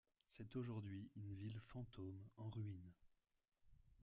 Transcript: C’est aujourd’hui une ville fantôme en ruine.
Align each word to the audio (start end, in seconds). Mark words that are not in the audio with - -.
C’est 0.25 0.55
aujourd’hui 0.55 1.11
une 1.15 1.35
ville 1.35 1.59
fantôme 1.63 2.17
en 2.37 2.49
ruine. 2.49 2.91